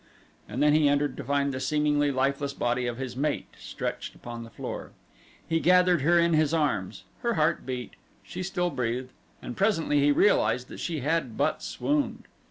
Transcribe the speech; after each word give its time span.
And 0.49 0.63
then 0.63 0.73
he 0.73 0.89
entered 0.89 1.15
to 1.17 1.23
find 1.23 1.53
the 1.53 1.59
seemingly 1.59 2.09
lifeless 2.09 2.55
body 2.55 2.87
of 2.87 2.97
his 2.97 3.15
mate 3.15 3.45
stretched 3.59 4.15
upon 4.15 4.43
the 4.43 4.49
floor. 4.49 4.93
He 5.47 5.59
gathered 5.59 6.01
her 6.01 6.17
in 6.17 6.33
his 6.33 6.55
arms; 6.55 7.03
her 7.21 7.35
heart 7.35 7.67
beat; 7.67 7.93
she 8.23 8.41
still 8.41 8.71
breathed, 8.71 9.11
and 9.43 9.55
presently 9.55 9.99
he 9.99 10.11
realized 10.11 10.69
that 10.69 10.79
she 10.79 11.01
had 11.01 11.37
but 11.37 11.61
swooned. 11.61 12.23